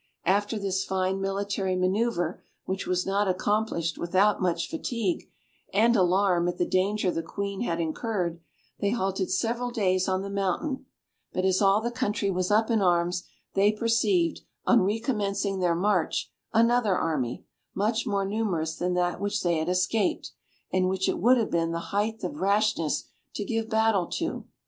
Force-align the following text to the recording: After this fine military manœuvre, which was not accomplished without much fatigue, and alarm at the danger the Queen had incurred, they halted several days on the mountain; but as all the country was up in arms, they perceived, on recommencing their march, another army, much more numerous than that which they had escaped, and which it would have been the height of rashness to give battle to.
After 0.25 0.57
this 0.57 0.83
fine 0.83 1.21
military 1.21 1.75
manœuvre, 1.75 2.39
which 2.65 2.87
was 2.87 3.05
not 3.05 3.27
accomplished 3.27 3.99
without 3.99 4.41
much 4.41 4.67
fatigue, 4.67 5.29
and 5.75 5.95
alarm 5.95 6.47
at 6.47 6.57
the 6.57 6.65
danger 6.65 7.11
the 7.11 7.21
Queen 7.21 7.61
had 7.61 7.79
incurred, 7.79 8.41
they 8.79 8.89
halted 8.89 9.29
several 9.29 9.69
days 9.69 10.07
on 10.07 10.23
the 10.23 10.29
mountain; 10.31 10.87
but 11.33 11.45
as 11.45 11.61
all 11.61 11.81
the 11.81 11.91
country 11.91 12.31
was 12.31 12.49
up 12.49 12.71
in 12.71 12.81
arms, 12.81 13.25
they 13.53 13.71
perceived, 13.71 14.41
on 14.65 14.81
recommencing 14.81 15.59
their 15.59 15.75
march, 15.75 16.31
another 16.51 16.95
army, 16.95 17.45
much 17.75 18.07
more 18.07 18.25
numerous 18.25 18.75
than 18.75 18.95
that 18.95 19.21
which 19.21 19.43
they 19.43 19.59
had 19.59 19.69
escaped, 19.69 20.31
and 20.73 20.89
which 20.89 21.07
it 21.07 21.19
would 21.19 21.37
have 21.37 21.51
been 21.51 21.69
the 21.69 21.91
height 21.93 22.23
of 22.23 22.37
rashness 22.39 23.03
to 23.35 23.45
give 23.45 23.69
battle 23.69 24.07
to. 24.07 24.45